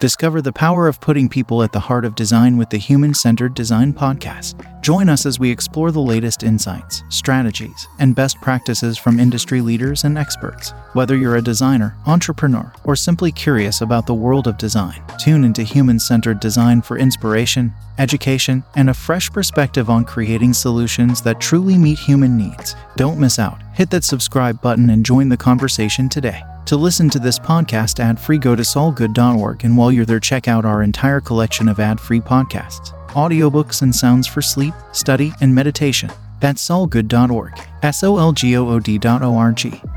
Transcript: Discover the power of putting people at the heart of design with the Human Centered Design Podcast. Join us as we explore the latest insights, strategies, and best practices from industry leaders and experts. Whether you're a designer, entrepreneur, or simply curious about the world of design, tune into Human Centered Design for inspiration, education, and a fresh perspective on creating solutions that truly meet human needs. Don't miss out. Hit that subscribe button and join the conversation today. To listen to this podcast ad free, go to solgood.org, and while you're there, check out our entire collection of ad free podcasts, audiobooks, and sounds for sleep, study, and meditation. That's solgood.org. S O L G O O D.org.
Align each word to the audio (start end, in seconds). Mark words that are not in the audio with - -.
Discover 0.00 0.40
the 0.40 0.50
power 0.50 0.88
of 0.88 0.98
putting 0.98 1.28
people 1.28 1.62
at 1.62 1.72
the 1.72 1.80
heart 1.80 2.06
of 2.06 2.14
design 2.14 2.56
with 2.56 2.70
the 2.70 2.78
Human 2.78 3.12
Centered 3.12 3.52
Design 3.52 3.92
Podcast. 3.92 4.54
Join 4.80 5.10
us 5.10 5.26
as 5.26 5.38
we 5.38 5.50
explore 5.50 5.90
the 5.90 6.00
latest 6.00 6.42
insights, 6.42 7.02
strategies, 7.10 7.86
and 7.98 8.14
best 8.14 8.40
practices 8.40 8.96
from 8.96 9.20
industry 9.20 9.60
leaders 9.60 10.04
and 10.04 10.16
experts. 10.16 10.72
Whether 10.94 11.18
you're 11.18 11.36
a 11.36 11.42
designer, 11.42 11.98
entrepreneur, 12.06 12.72
or 12.84 12.96
simply 12.96 13.30
curious 13.30 13.82
about 13.82 14.06
the 14.06 14.14
world 14.14 14.46
of 14.46 14.56
design, 14.56 15.02
tune 15.18 15.44
into 15.44 15.64
Human 15.64 15.98
Centered 15.98 16.40
Design 16.40 16.80
for 16.80 16.96
inspiration, 16.96 17.70
education, 17.98 18.64
and 18.76 18.88
a 18.88 18.94
fresh 18.94 19.30
perspective 19.30 19.90
on 19.90 20.06
creating 20.06 20.54
solutions 20.54 21.20
that 21.20 21.42
truly 21.42 21.76
meet 21.76 21.98
human 21.98 22.38
needs. 22.38 22.74
Don't 22.96 23.20
miss 23.20 23.38
out. 23.38 23.60
Hit 23.74 23.90
that 23.90 24.04
subscribe 24.04 24.62
button 24.62 24.88
and 24.88 25.04
join 25.04 25.28
the 25.28 25.36
conversation 25.36 26.08
today. 26.08 26.42
To 26.66 26.76
listen 26.76 27.10
to 27.10 27.18
this 27.18 27.38
podcast 27.38 27.98
ad 27.98 28.18
free, 28.20 28.38
go 28.38 28.54
to 28.54 28.62
solgood.org, 28.62 29.64
and 29.64 29.76
while 29.76 29.90
you're 29.90 30.04
there, 30.04 30.20
check 30.20 30.46
out 30.46 30.64
our 30.64 30.82
entire 30.82 31.20
collection 31.20 31.68
of 31.68 31.80
ad 31.80 31.98
free 31.98 32.20
podcasts, 32.20 32.92
audiobooks, 33.08 33.82
and 33.82 33.94
sounds 33.94 34.26
for 34.26 34.40
sleep, 34.40 34.74
study, 34.92 35.32
and 35.40 35.52
meditation. 35.52 36.10
That's 36.40 36.66
solgood.org. 36.66 37.58
S 37.82 38.04
O 38.04 38.18
L 38.18 38.32
G 38.32 38.56
O 38.56 38.68
O 38.68 38.78
D.org. 38.78 39.89